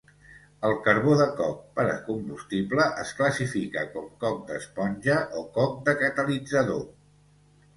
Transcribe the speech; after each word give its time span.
El 0.67 0.71
carbó 0.85 1.11
de 1.19 1.27
coc 1.41 1.59
per 1.79 1.85
combustible 2.07 2.87
es 3.03 3.11
classifica 3.19 3.83
com 3.93 4.09
coc 4.25 4.41
d'esponja 4.49 5.19
o 5.43 5.45
coc 5.59 5.77
de 5.91 5.97
catalitzador. 6.03 6.83